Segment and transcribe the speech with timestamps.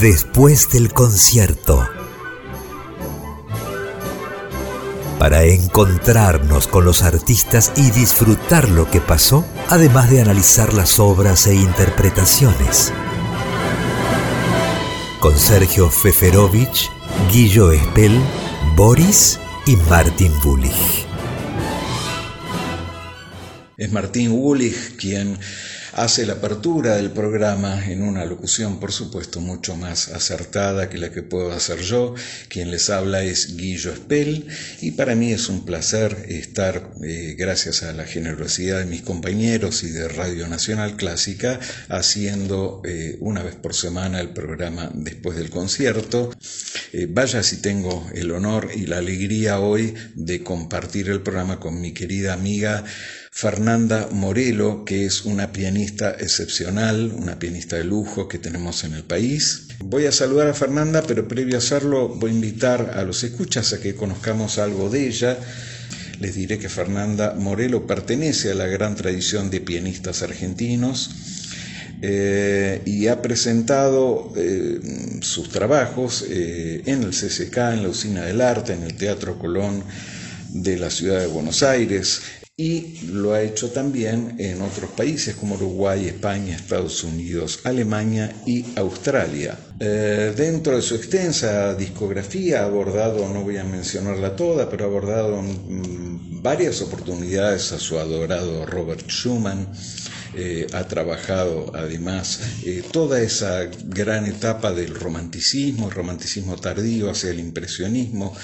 [0.00, 1.88] Después del concierto.
[5.18, 11.46] Para encontrarnos con los artistas y disfrutar lo que pasó, además de analizar las obras
[11.46, 12.92] e interpretaciones.
[15.18, 16.90] Con Sergio Feferovich,
[17.32, 18.20] Guillo Espel,
[18.76, 21.06] Boris y Martin Bullich.
[23.78, 25.38] Es Martín Wulich quien
[25.96, 31.10] hace la apertura del programa en una locución, por supuesto, mucho más acertada que la
[31.10, 32.14] que puedo hacer yo.
[32.48, 34.46] Quien les habla es Guillo Espel
[34.82, 39.84] y para mí es un placer estar, eh, gracias a la generosidad de mis compañeros
[39.84, 45.48] y de Radio Nacional Clásica, haciendo eh, una vez por semana el programa después del
[45.48, 46.30] concierto.
[46.92, 51.80] Eh, vaya si tengo el honor y la alegría hoy de compartir el programa con
[51.80, 52.84] mi querida amiga
[53.36, 59.02] Fernanda Morelo, que es una pianista excepcional, una pianista de lujo que tenemos en el
[59.04, 59.68] país.
[59.80, 63.74] Voy a saludar a Fernanda, pero previo a hacerlo voy a invitar a los escuchas
[63.74, 65.38] a que conozcamos algo de ella.
[66.18, 71.10] Les diré que Fernanda Morelo pertenece a la gran tradición de pianistas argentinos.
[72.00, 74.80] Eh, y ha presentado eh,
[75.20, 79.84] sus trabajos eh, en el CCK, en la Usina del Arte, en el Teatro Colón
[80.48, 82.22] de la ciudad de Buenos Aires,
[82.58, 88.64] y lo ha hecho también en otros países como Uruguay, España, Estados Unidos, Alemania y
[88.76, 89.58] Australia.
[89.78, 94.88] Eh, dentro de su extensa discografía ha abordado, no voy a mencionarla toda, pero ha
[94.88, 99.68] abordado mm, varias oportunidades a su adorado Robert Schumann.
[100.34, 107.40] Eh, ha trabajado además eh, toda esa gran etapa del romanticismo, romanticismo tardío hacia el
[107.40, 108.34] impresionismo,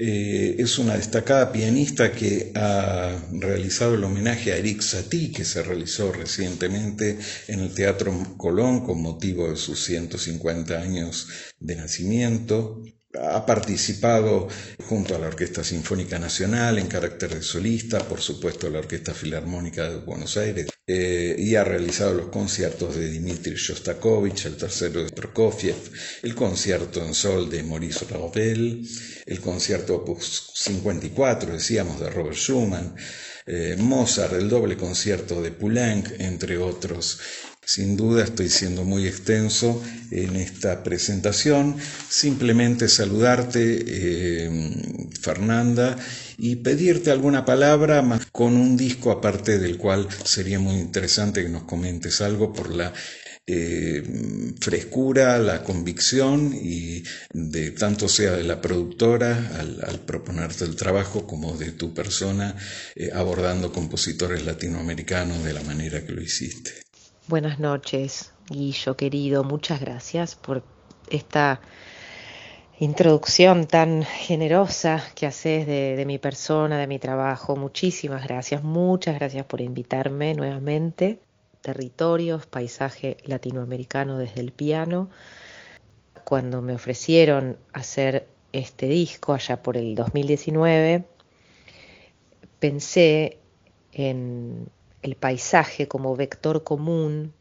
[0.00, 5.62] eh, es una destacada pianista que ha realizado el homenaje a Eric Satie, que se
[5.62, 12.80] realizó recientemente en el Teatro Colón con motivo de sus 150 años de nacimiento.
[13.20, 14.48] Ha participado
[14.86, 19.88] junto a la Orquesta Sinfónica Nacional en carácter de solista, por supuesto la Orquesta Filarmónica
[19.88, 25.10] de Buenos Aires, eh, y ha realizado los conciertos de Dmitri Shostakovich, el tercero de
[25.10, 25.76] Prokofiev,
[26.22, 28.88] el concierto en sol de Maurice Ravel,
[29.26, 32.94] el concierto Opus 54, decíamos, de Robert Schumann,
[33.46, 37.18] eh, Mozart, el doble concierto de Poulenc, entre otros.
[37.68, 41.76] Sin duda estoy siendo muy extenso en esta presentación.
[42.08, 45.98] Simplemente saludarte, eh, Fernanda,
[46.38, 48.02] y pedirte alguna palabra
[48.32, 52.94] con un disco aparte del cual sería muy interesante que nos comentes algo por la
[53.46, 54.02] eh,
[54.58, 57.02] frescura, la convicción y
[57.34, 62.56] de tanto sea de la productora al, proponerte el trabajo como de tu persona
[62.96, 66.87] eh, abordando compositores latinoamericanos de la manera que lo hiciste.
[67.28, 70.62] Buenas noches, Guillo querido, muchas gracias por
[71.10, 71.60] esta
[72.80, 77.54] introducción tan generosa que haces de, de, mi persona, de mi trabajo.
[77.54, 81.20] Muchísimas gracias, muchas gracias por invitarme nuevamente
[81.60, 85.10] territorios, paisaje latinoamericano desde el piano.
[86.24, 91.04] Cuando me ofrecieron hacer este disco allá por el 2019,
[92.58, 93.36] pensé
[93.92, 94.70] en
[95.02, 97.32] el paisaje como vector común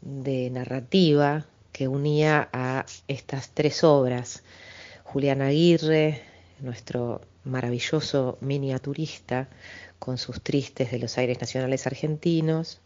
[0.00, 4.42] de narrativa que unía a estas tres obras.
[5.04, 6.22] Julián Aguirre,
[6.60, 9.48] nuestro maravilloso miniaturista,
[9.98, 12.80] con sus tristes de los aires nacionales argentinos,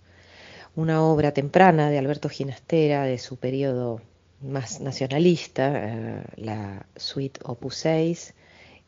[0.76, 4.00] una obra temprana de Alberto Ginastera de su periodo
[4.40, 8.34] más nacionalista, eh, la Suite Opus 6,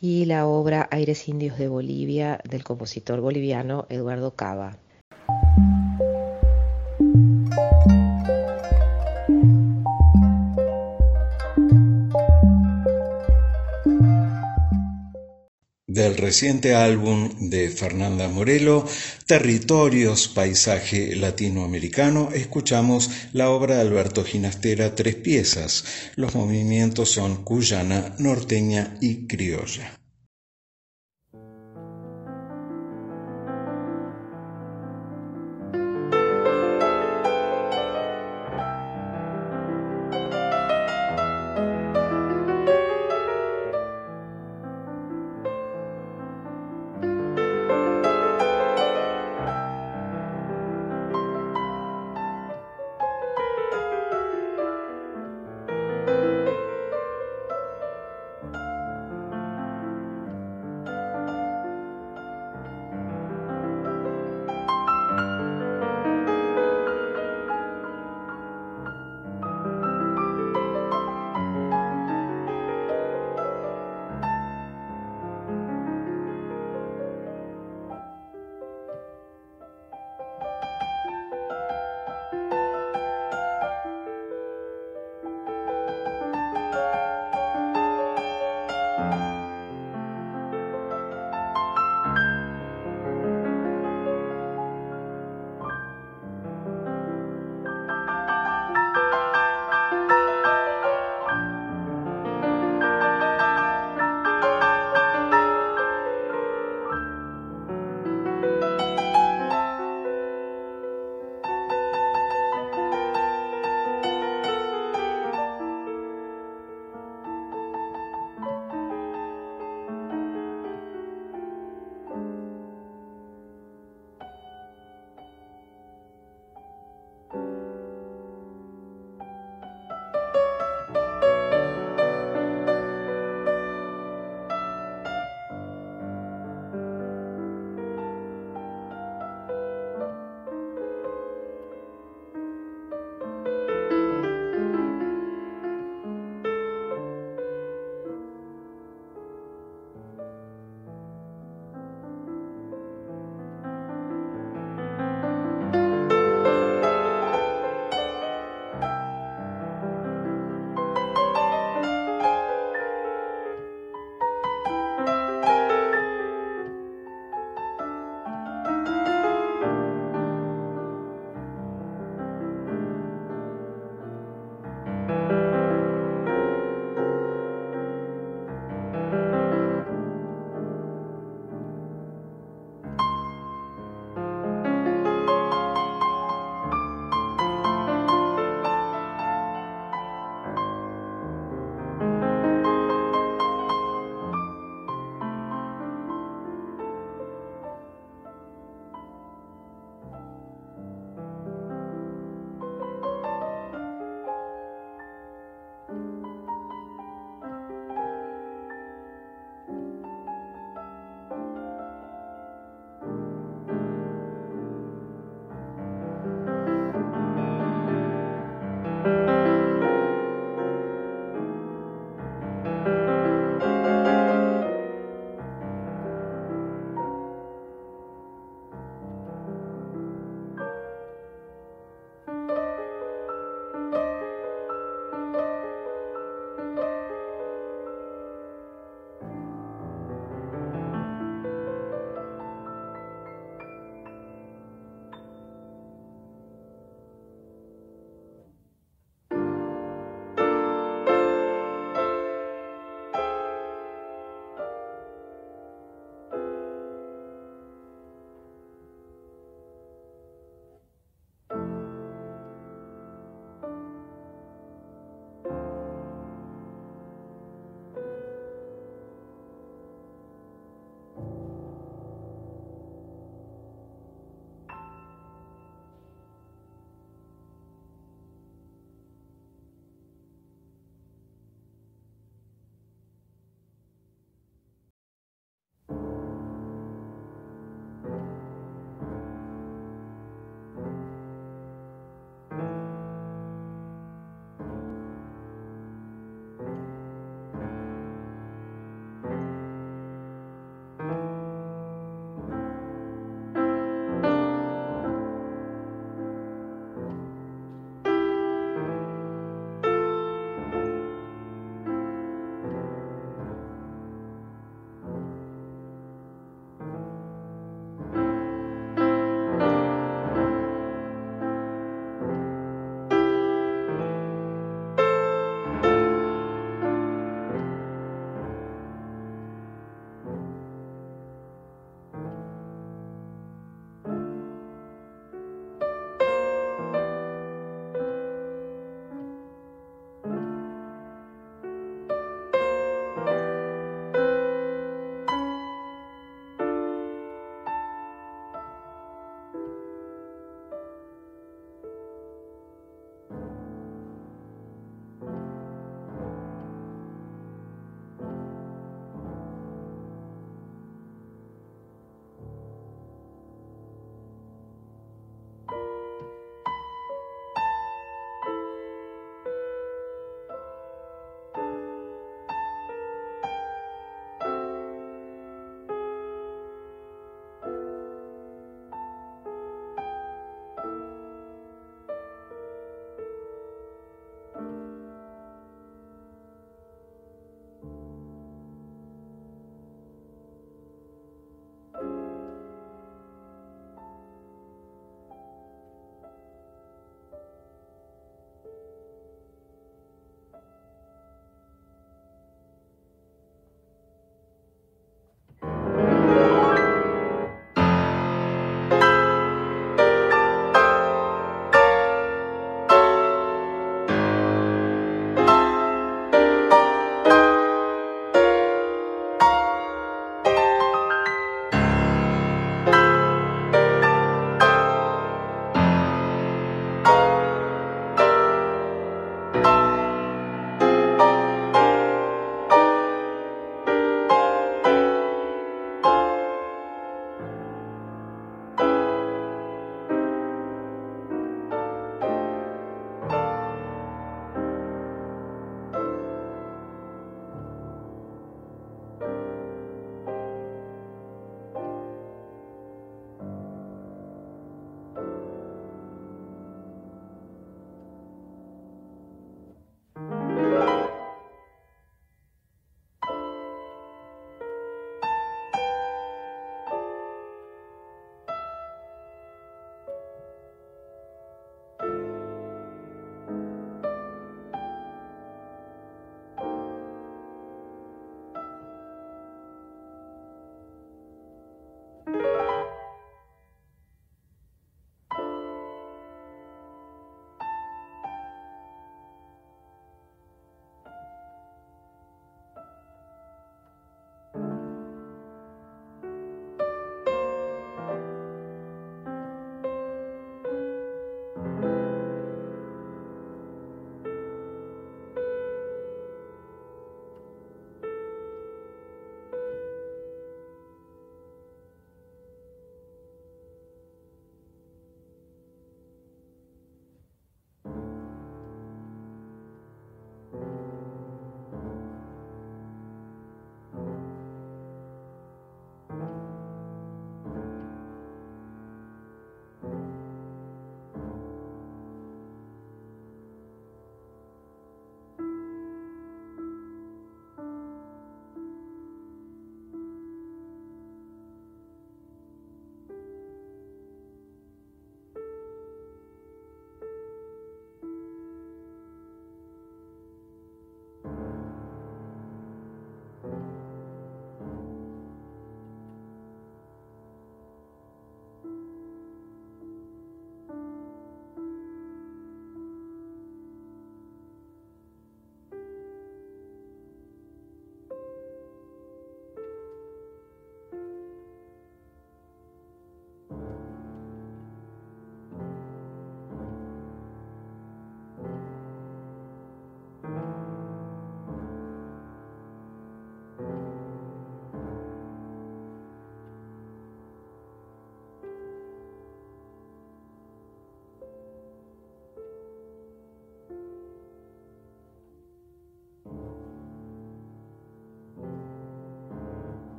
[0.00, 4.78] y la obra Aires Indios de Bolivia del compositor boliviano Eduardo Cava.
[16.08, 18.86] Del reciente álbum de Fernanda Morelo,
[19.26, 25.84] Territorios, Paisaje Latinoamericano, escuchamos la obra de Alberto Ginastera, tres piezas.
[26.16, 29.97] Los movimientos son cuyana, norteña y criolla.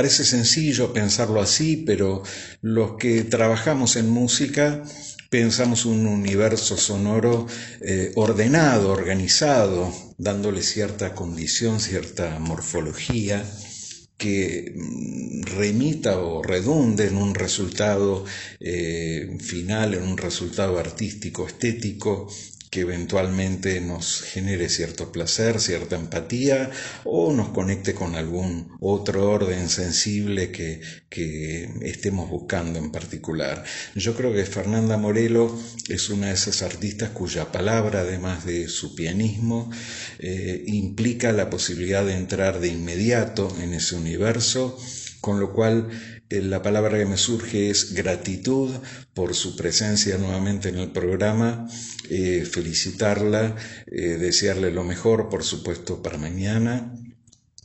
[0.00, 2.22] Parece sencillo pensarlo así, pero
[2.62, 4.82] los que trabajamos en música
[5.28, 7.46] pensamos un universo sonoro
[7.82, 13.44] eh, ordenado, organizado, dándole cierta condición, cierta morfología
[14.16, 18.24] que mm, remita o redunde en un resultado
[18.58, 22.26] eh, final, en un resultado artístico, estético,
[22.70, 26.70] que eventualmente nos genere cierto placer, cierta empatía
[27.04, 33.64] o nos conecte con algún otro orden sensible que, que estemos buscando en particular.
[33.96, 38.94] Yo creo que Fernanda Morelo es una de esas artistas cuya palabra, además de su
[38.94, 39.70] pianismo,
[40.20, 44.78] eh, implica la posibilidad de entrar de inmediato en ese universo,
[45.20, 45.88] con lo cual
[46.30, 48.70] la palabra que me surge es gratitud
[49.14, 51.68] por su presencia nuevamente en el programa,
[52.08, 56.94] eh, felicitarla, eh, desearle lo mejor, por supuesto, para mañana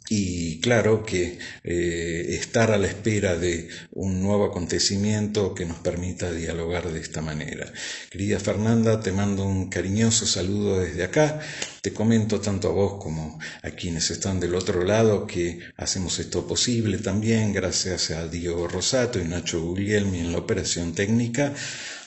[0.09, 6.31] y claro que eh, estar a la espera de un nuevo acontecimiento que nos permita
[6.31, 7.71] dialogar de esta manera.
[8.09, 11.39] Querida Fernanda, te mando un cariñoso saludo desde acá.
[11.81, 16.47] Te comento tanto a vos como a quienes están del otro lado que hacemos esto
[16.47, 21.53] posible también gracias a Diego Rosato y Nacho Guglielmi en la operación técnica,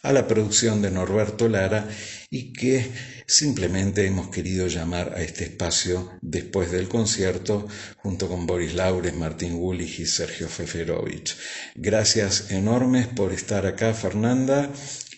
[0.02, 1.88] a la producción de Norberto Lara
[2.30, 2.90] y que
[3.26, 9.56] simplemente hemos querido llamar a este espacio después del concierto junto con Boris Laures, Martín
[9.56, 11.36] Gulich y Sergio Feferovich.
[11.74, 14.70] Gracias enormes por estar acá, Fernanda,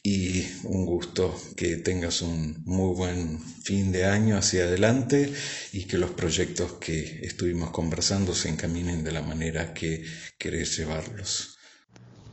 [0.03, 5.33] y un gusto que tengas un muy buen fin de año hacia adelante
[5.73, 10.03] y que los proyectos que estuvimos conversando se encaminen de la manera que
[10.38, 11.59] querés llevarlos.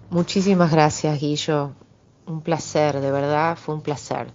[0.09, 1.86] Muchísimas gracias, Guillo.
[2.27, 4.27] Un placer, de verdad, fue un placer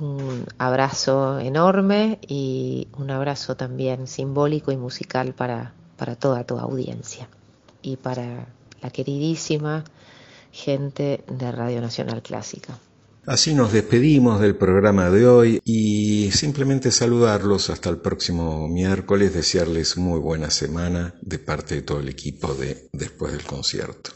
[0.00, 7.28] un abrazo enorme y un abrazo también simbólico y musical para, para toda tu audiencia
[7.82, 8.46] y para
[8.80, 9.84] la queridísima
[10.52, 12.78] gente de Radio Nacional Clásica.
[13.26, 19.98] Así nos despedimos del programa de hoy y simplemente saludarlos hasta el próximo miércoles, desearles
[19.98, 24.12] muy buena semana de parte de todo el equipo de Después del concierto.